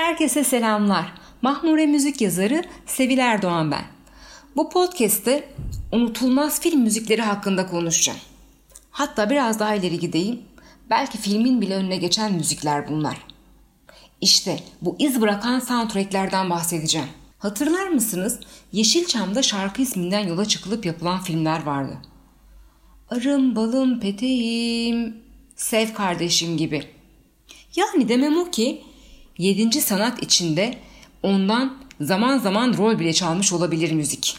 [0.00, 1.12] Herkese selamlar.
[1.42, 3.84] Mahmure müzik yazarı Sevil Erdoğan ben.
[4.56, 5.48] Bu podcast'te
[5.92, 8.18] unutulmaz film müzikleri hakkında konuşacağım.
[8.90, 10.40] Hatta biraz daha ileri gideyim.
[10.90, 13.26] Belki filmin bile önüne geçen müzikler bunlar.
[14.20, 17.08] İşte bu iz bırakan soundtracklerden bahsedeceğim.
[17.38, 18.40] Hatırlar mısınız?
[18.72, 21.98] Yeşilçam'da şarkı isminden yola çıkılıp yapılan filmler vardı.
[23.10, 25.16] Arım balım peteğim,
[25.56, 26.84] sev kardeşim gibi.
[27.76, 28.89] Yani demem o ki
[29.40, 30.78] yedinci sanat içinde
[31.22, 34.36] ondan zaman zaman rol bile çalmış olabilir müzik.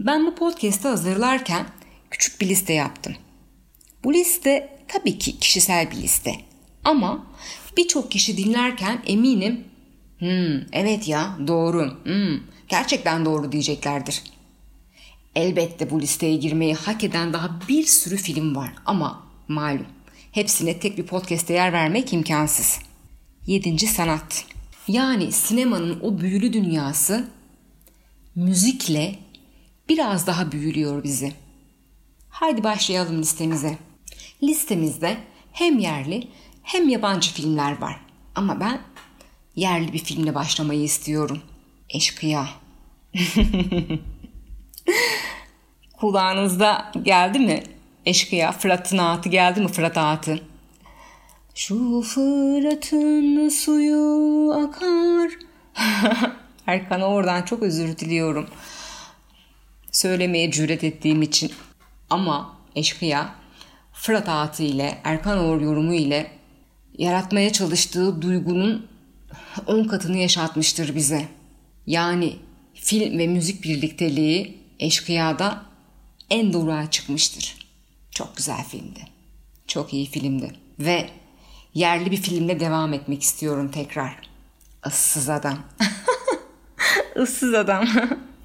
[0.00, 1.66] Ben bu podcast'ı hazırlarken
[2.10, 3.16] küçük bir liste yaptım.
[4.04, 6.34] Bu liste tabii ki kişisel bir liste.
[6.84, 7.26] Ama
[7.76, 9.64] birçok kişi dinlerken eminim
[10.18, 14.22] hmm, evet ya doğru, hmm, gerçekten doğru diyeceklerdir.
[15.34, 19.86] Elbette bu listeye girmeyi hak eden daha bir sürü film var ama malum
[20.32, 22.91] hepsine tek bir podcast'te yer vermek imkansız.
[23.46, 24.44] Yedinci sanat.
[24.88, 27.28] Yani sinemanın o büyülü dünyası
[28.34, 29.18] müzikle
[29.88, 31.32] biraz daha büyülüyor bizi.
[32.28, 33.78] Haydi başlayalım listemize.
[34.42, 35.16] Listemizde
[35.52, 36.28] hem yerli
[36.62, 38.00] hem yabancı filmler var.
[38.34, 38.80] Ama ben
[39.56, 41.42] yerli bir filmle başlamayı istiyorum.
[41.88, 42.48] Eşkıya.
[45.92, 47.62] Kulağınızda geldi mi?
[48.06, 50.51] Eşkıya Fırat'ın ağıtı geldi mi Fırat ağıtı?
[51.54, 55.30] Şu Fırat'ın suyu akar.
[56.66, 58.48] Erkan'a oradan çok özür diliyorum.
[59.92, 61.52] Söylemeye cüret ettiğim için.
[62.10, 63.34] Ama Eşkıya
[63.92, 66.30] Fırat Ağatı ile Erkan Oğur yorumu ile
[66.98, 68.86] yaratmaya çalıştığı duygunun
[69.66, 71.28] on katını yaşatmıştır bize.
[71.86, 72.36] Yani
[72.74, 75.62] film ve müzik birlikteliği Eşkıya'da
[76.30, 77.56] en doğruğa çıkmıştır.
[78.10, 79.00] Çok güzel filmdi.
[79.66, 80.52] Çok iyi filmdi.
[80.78, 81.08] Ve
[81.74, 84.16] yerli bir filmle devam etmek istiyorum tekrar.
[84.86, 85.58] Issız Adam.
[87.22, 87.86] Issız Adam.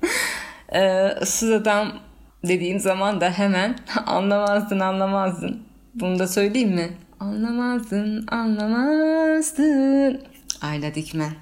[0.74, 2.00] ee, ıssız Adam
[2.44, 5.64] dediğim zaman da hemen anlamazdın anlamazdın.
[5.96, 6.98] Bunu da söyleyeyim mi?
[7.20, 10.22] Anlamazdın anlamazdın.
[10.62, 11.34] Ayla Dikmen.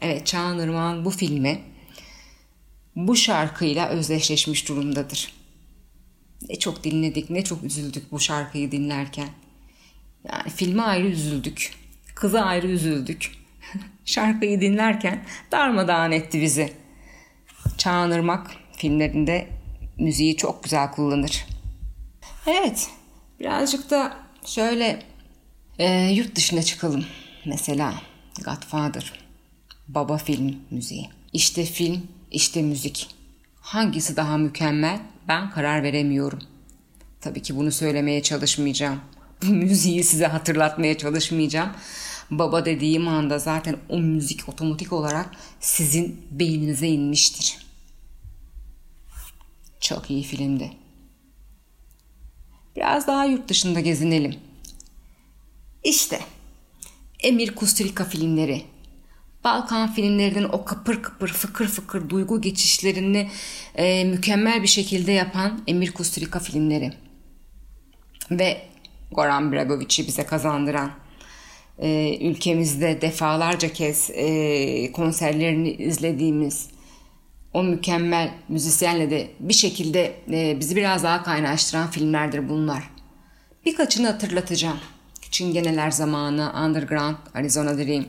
[0.00, 1.60] Evet Çağan Irmak'ın bu filmi
[2.96, 5.32] bu şarkıyla özdeşleşmiş durumdadır.
[6.48, 9.28] Ne çok dinledik ne çok üzüldük bu şarkıyı dinlerken.
[10.32, 11.72] Yani filme ayrı üzüldük.
[12.14, 13.32] Kıza ayrı üzüldük.
[14.04, 16.72] şarkıyı dinlerken darmadağın etti bizi.
[17.78, 19.48] Çağan Irmak filmlerinde
[19.98, 21.46] müziği çok güzel kullanır.
[22.46, 22.90] Evet,
[23.40, 25.02] birazcık da şöyle
[25.78, 27.04] e, yurt dışına çıkalım.
[27.46, 27.94] Mesela
[28.44, 29.12] Godfather,
[29.88, 31.08] baba film müziği.
[31.32, 33.08] İşte film, işte müzik.
[33.60, 35.00] Hangisi daha mükemmel?
[35.28, 36.38] Ben karar veremiyorum.
[37.20, 39.00] Tabii ki bunu söylemeye çalışmayacağım.
[39.42, 41.70] Bu müziği size hatırlatmaya çalışmayacağım.
[42.30, 47.58] Baba dediğim anda zaten o müzik otomatik olarak sizin beyninize inmiştir.
[49.80, 50.72] Çok iyi filmdi.
[52.76, 54.34] Biraz daha yurt dışında gezinelim.
[55.84, 56.20] İşte
[57.20, 58.62] Emir Kusturica filmleri.
[59.44, 63.30] Balkan filmlerinin o kıpır kıpır fıkır fıkır duygu geçişlerini
[63.74, 66.92] e, mükemmel bir şekilde yapan Emir Kusturica filmleri.
[68.30, 68.68] Ve
[69.12, 70.90] Goran Bregovic'i bize kazandıran
[71.78, 76.68] e, ülkemizde defalarca kez e, konserlerini izlediğimiz
[77.52, 82.90] o mükemmel müzisyenle de bir şekilde e, bizi biraz daha kaynaştıran filmlerdir bunlar.
[83.66, 84.78] Birkaçını hatırlatacağım.
[85.30, 88.04] Çingeneler Zamanı, Underground, Arizona Dream.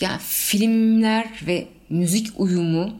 [0.00, 2.92] Ya filmler ve müzik uyumu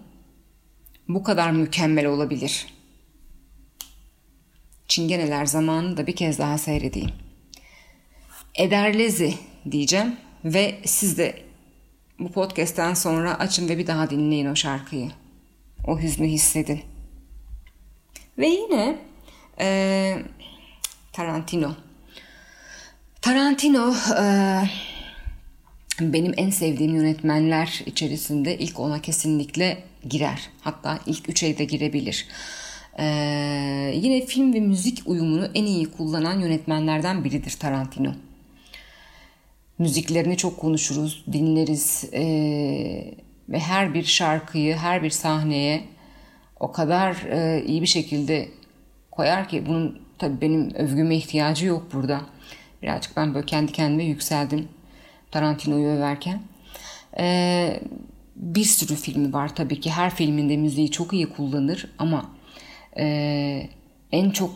[1.09, 2.67] bu kadar mükemmel olabilir.
[4.91, 7.11] Çingeneler Zamanı da bir kez daha seyredeyim.
[8.55, 9.35] Ederlezi
[9.71, 11.43] diyeceğim ve siz de
[12.19, 15.11] bu podcast'ten sonra açın ve bir daha dinleyin o şarkıyı.
[15.87, 16.83] O hüznü hissedin.
[18.39, 18.99] Ve yine
[19.61, 20.19] e,
[21.13, 21.75] Tarantino.
[23.23, 24.25] Tarantino e,
[26.01, 30.51] benim en sevdiğim yönetmenler içerisinde ilk ona kesinlikle girer.
[30.61, 32.27] Hatta ilk üçe de girebilir.
[32.99, 38.13] Ee, yine film ve müzik uyumunu en iyi kullanan yönetmenlerden biridir Tarantino.
[39.79, 43.15] Müziklerini çok konuşuruz, dinleriz ee,
[43.49, 45.85] ve her bir şarkıyı, her bir sahneye
[46.61, 48.49] o kadar e, iyi bir şekilde
[49.11, 52.21] koyar ki bunun tabii benim övgüme ihtiyacı yok burada.
[52.83, 54.69] Birazcık ben böyle kendi kendime yükseldim
[55.31, 56.41] Tarantino'yu överken.
[57.19, 57.81] Ee,
[58.37, 59.91] bir sürü filmi var tabii ki.
[59.91, 62.31] Her filminde müziği çok iyi kullanır ama
[63.01, 63.69] e,
[64.13, 64.55] en çok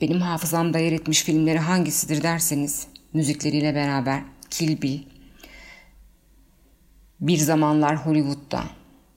[0.00, 5.00] benim hafızamda yer etmiş filmleri hangisidir derseniz müzikleriyle beraber Kill Bill,
[7.20, 8.64] Bir Zamanlar Hollywood'da,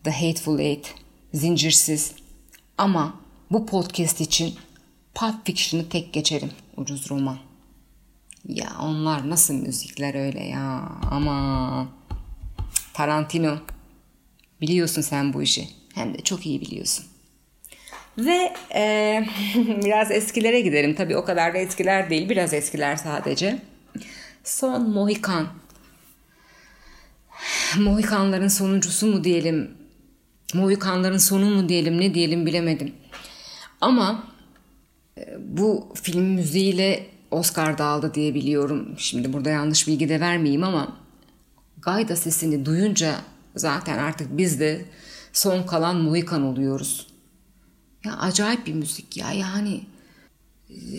[0.03, 0.95] The Hateful Eight,
[1.33, 2.15] Zincirsiz.
[2.77, 3.19] Ama
[3.51, 4.55] bu podcast için
[5.15, 6.51] Pulp Fiction'ı tek geçerim.
[6.77, 7.37] Ucuz roman.
[8.47, 11.87] Ya onlar nasıl müzikler öyle ya ama
[12.93, 13.57] Tarantino
[14.61, 17.05] biliyorsun sen bu işi hem de çok iyi biliyorsun.
[18.17, 19.25] Ve e,
[19.85, 20.95] biraz eskilere gidelim.
[20.95, 22.29] Tabii o kadar da eskiler değil.
[22.29, 23.61] Biraz eskiler sadece.
[24.43, 25.47] Son Mohikan.
[27.79, 29.71] Mohikanların sonuncusu mu diyelim?
[30.53, 32.01] Mohikanların sonu mu diyelim?
[32.01, 32.93] Ne diyelim bilemedim.
[33.81, 34.23] Ama
[35.17, 38.95] e, bu film müziğiyle Oscar da aldı diye biliyorum.
[38.97, 40.97] Şimdi burada yanlış bilgi de vermeyeyim ama
[41.81, 43.15] Gayda sesini duyunca
[43.55, 44.85] zaten artık biz de
[45.33, 47.12] son kalan Mohikan oluyoruz.
[48.05, 49.81] Ya acayip bir müzik ya yani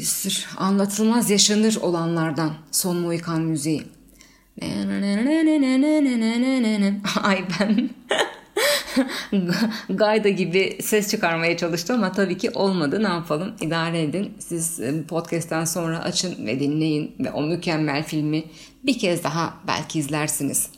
[0.03, 3.83] sır anlatılmaz yaşanır olanlardan son Mohikan müziği.
[7.23, 7.91] Ay ben
[9.89, 13.03] Gayda gibi ses çıkarmaya çalıştım ama tabii ki olmadı.
[13.03, 13.55] Ne yapalım?
[13.61, 14.35] İdare edin.
[14.39, 18.45] Siz e, podcast'ten sonra açın ve dinleyin ve o mükemmel filmi
[18.85, 20.69] bir kez daha belki izlersiniz.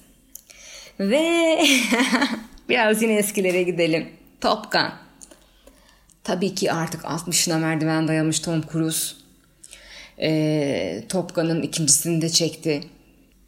[1.01, 1.59] Ve
[2.69, 4.09] biraz yine eskilere gidelim.
[4.41, 5.06] Top Gun.
[6.27, 9.15] Tabii ki artık 60'ına merdiven dayamış Tom Cruise.
[10.21, 12.81] Ee, Top Gun'ın ikincisini de çekti.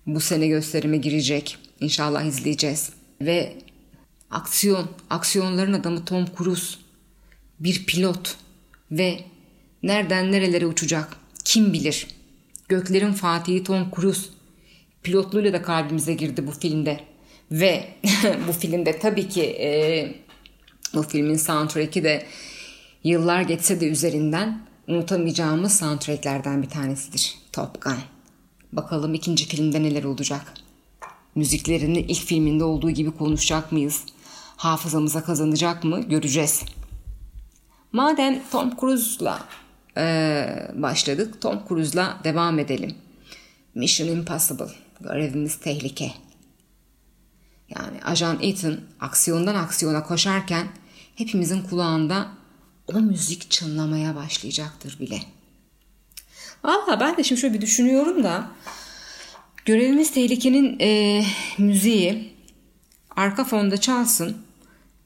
[0.07, 1.57] Bu sene gösterime girecek.
[1.81, 2.91] İnşallah izleyeceğiz.
[3.21, 3.53] Ve
[4.31, 6.77] aksiyon, aksiyonların adamı Tom Cruise.
[7.61, 8.37] Bir pilot
[8.91, 9.21] ve
[9.83, 12.07] nereden nerelere uçacak kim bilir.
[12.69, 14.29] Göklerin Fatihi Tom Cruise.
[15.03, 17.01] Pilotluğuyla da kalbimize girdi bu filmde.
[17.51, 17.89] Ve
[18.49, 19.69] bu filmde tabii ki e,
[20.95, 22.27] bu filmin soundtrack'i de
[23.05, 27.39] yıllar geçse de üzerinden unutamayacağımız soundtrack'lerden bir tanesidir.
[27.53, 27.99] Top Gun.
[28.73, 30.55] Bakalım ikinci filmde neler olacak.
[31.35, 34.05] Müziklerini ilk filminde olduğu gibi konuşacak mıyız?
[34.57, 36.01] Hafızamıza kazanacak mı?
[36.01, 36.63] Göreceğiz.
[37.93, 39.45] Madem Tom Cruise'la
[39.97, 42.95] e, başladık, Tom Cruise'la devam edelim.
[43.75, 44.71] Mission Impossible.
[45.01, 46.13] Görevimiz tehlike.
[47.69, 50.67] Yani Ajan Ethan aksiyondan aksiyona koşarken
[51.15, 52.29] hepimizin kulağında
[52.95, 55.21] o müzik çınlamaya başlayacaktır bile.
[56.65, 58.51] Valla ben de şimdi şöyle bir düşünüyorum da
[59.65, 61.25] görevimiz tehlikenin e,
[61.59, 62.33] müziği
[63.17, 64.37] arka fonda çalsın.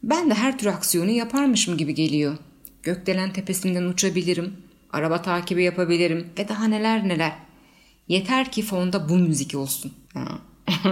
[0.02, 2.36] Ben de her tür aksiyonu yaparmışım gibi geliyor.
[2.82, 4.56] Gökdelen tepesinden uçabilirim,
[4.92, 7.32] araba takibi yapabilirim ve daha neler neler.
[8.08, 9.92] Yeter ki fonda bu müzik olsun.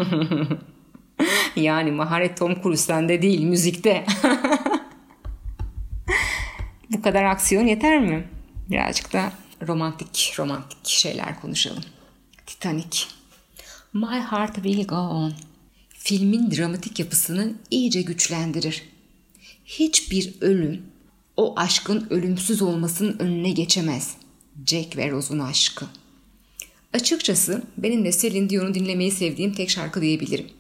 [1.57, 4.05] yani maharet Tom Cruise'den değil müzikte.
[6.91, 8.29] Bu kadar aksiyon yeter mi?
[8.71, 9.33] Birazcık da
[9.69, 11.83] romantik romantik şeyler konuşalım.
[12.47, 13.05] Titanic.
[13.93, 15.33] My Heart Will Go On.
[15.89, 18.83] Filmin dramatik yapısını iyice güçlendirir.
[19.65, 20.83] Hiçbir ölüm
[21.37, 24.15] o aşkın ölümsüz olmasının önüne geçemez.
[24.67, 25.87] Jack ve Rose'un aşkı.
[26.93, 30.51] Açıkçası benim de Celine Dion'u dinlemeyi sevdiğim tek şarkı diyebilirim.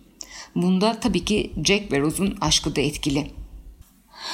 [0.55, 3.31] Bunda tabii ki Jack ve Rose'un aşkı da etkili.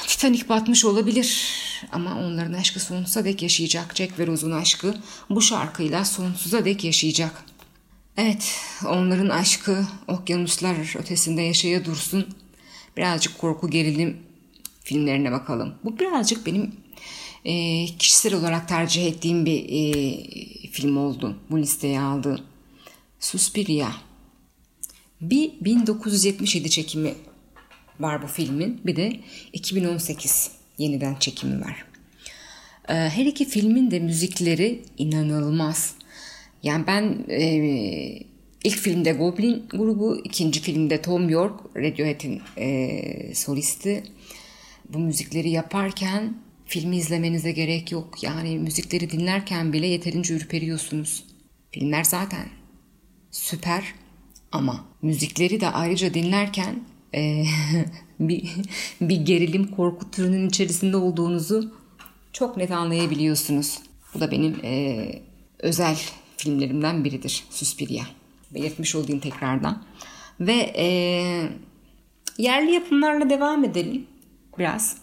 [0.06, 3.96] Titanic batmış olabilir ama onların aşkı sonsuza dek yaşayacak.
[3.96, 4.94] Jack ve Rose'un aşkı
[5.30, 7.44] bu şarkıyla sonsuza dek yaşayacak.
[8.16, 8.54] Evet,
[8.86, 12.26] onların aşkı okyanuslar ötesinde yaşaya dursun.
[12.96, 14.16] Birazcık korku gerilim
[14.84, 15.74] filmlerine bakalım.
[15.84, 16.72] Bu birazcık benim
[17.44, 21.36] e, kişisel olarak tercih ettiğim bir e, film oldu.
[21.50, 22.44] Bu listeye aldı.
[23.20, 23.90] Suspiria.
[25.20, 27.14] Bir 1977 çekimi
[28.00, 28.80] var bu filmin.
[28.84, 29.20] Bir de
[29.52, 31.84] 2018 yeniden çekimi var.
[32.88, 35.94] Ee, her iki filmin de müzikleri inanılmaz.
[36.62, 37.42] Yani ben e,
[38.64, 44.02] ilk filmde Goblin grubu, ikinci filmde Tom York, Radiohead'in e, solisti.
[44.88, 48.22] Bu müzikleri yaparken filmi izlemenize gerek yok.
[48.22, 51.24] Yani müzikleri dinlerken bile yeterince ürperiyorsunuz.
[51.70, 52.48] Filmler zaten
[53.30, 53.84] süper
[54.52, 56.80] ama müzikleri de ayrıca dinlerken
[57.14, 57.44] e,
[58.20, 58.54] bir,
[59.00, 61.74] bir gerilim korku türünün içerisinde olduğunuzu
[62.32, 63.78] çok net anlayabiliyorsunuz.
[64.14, 65.06] Bu da benim e,
[65.58, 65.98] özel
[66.36, 68.04] filmlerimden biridir Suspiria.
[68.54, 69.82] Belirtmiş olayım tekrardan.
[70.40, 70.86] Ve e,
[72.38, 74.06] yerli yapımlarla devam edelim
[74.58, 74.96] biraz.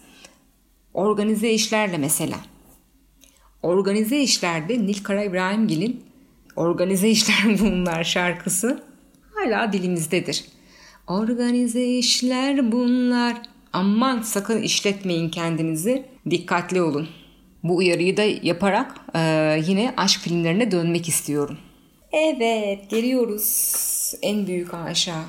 [0.94, 2.36] Organize işlerle mesela.
[3.62, 6.04] Organize işlerde Nilkara İbrahimgil'in
[6.56, 8.82] Organize işler bunlar şarkısı
[9.34, 10.44] hala dilimizdedir.
[11.06, 13.42] Organize işler bunlar.
[13.72, 16.06] Aman sakın işletmeyin kendinizi.
[16.30, 17.08] Dikkatli olun.
[17.62, 19.20] Bu uyarıyı da yaparak e,
[19.66, 21.58] yine aşk filmlerine dönmek istiyorum.
[22.12, 25.24] Evet geliyoruz en büyük aşağı.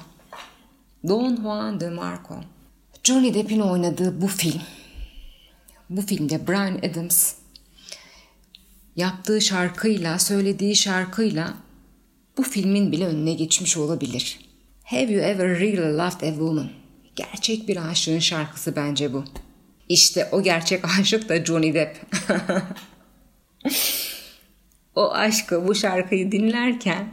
[1.08, 2.36] Don Juan de Marco.
[3.04, 4.62] Johnny Depp'in oynadığı bu film.
[5.90, 7.34] Bu filmde Brian Adams
[8.96, 11.54] yaptığı şarkıyla, söylediği şarkıyla
[12.38, 14.40] bu filmin bile önüne geçmiş olabilir.
[14.86, 16.70] Have you ever really loved a woman?
[17.16, 19.26] Gerçek bir aşığın şarkısı bence bu.
[19.90, 21.98] İşte o gerçek aşık da Johnny Depp.
[24.96, 27.08] o aşkı, bu şarkıyı dinlerken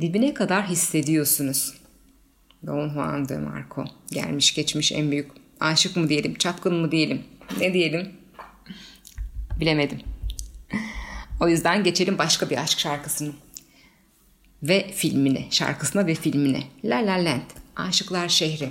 [0.00, 1.74] dibine kadar hissediyorsunuz.
[2.66, 3.84] Don Juan de Marco.
[4.10, 7.22] Gelmiş geçmiş en büyük aşık mı diyelim, çapkın mı diyelim,
[7.60, 8.12] ne diyelim?
[9.60, 10.00] Bilemedim.
[11.40, 13.32] O yüzden geçelim başka bir aşk şarkısını.
[14.68, 16.62] Ve filmine, şarkısına ve filmine.
[16.84, 18.68] La La Land, Aşıklar Şehri.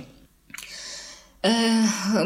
[1.44, 1.84] Ee,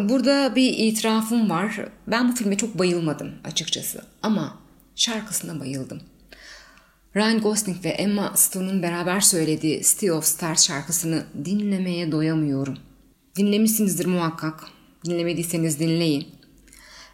[0.08, 1.88] burada bir itirafım var.
[2.06, 4.04] Ben bu filme çok bayılmadım açıkçası.
[4.22, 4.58] Ama
[4.96, 6.00] şarkısına bayıldım.
[7.16, 12.78] Ryan Gosling ve Emma Stone'un beraber söylediği City of Stars şarkısını dinlemeye doyamıyorum.
[13.37, 14.64] Dinlemişsinizdir muhakkak.
[15.04, 16.28] Dinlemediyseniz dinleyin.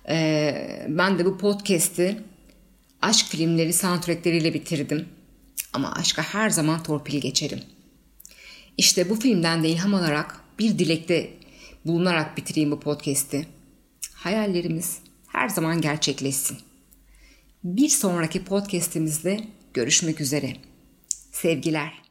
[0.08, 2.20] Ee, ben de bu podcast'i
[3.02, 5.08] aşk filmleri soundtrackleriyle bitirdim.
[5.74, 7.60] Ama aşka her zaman torpil geçerim.
[8.78, 11.30] İşte bu filmden de ilham alarak bir dilekte
[11.86, 13.46] bulunarak bitireyim bu podcast'i.
[14.14, 16.58] Hayallerimiz her zaman gerçekleşsin.
[17.64, 19.40] Bir sonraki podcast'imizde
[19.74, 20.56] görüşmek üzere.
[21.32, 22.03] Sevgiler.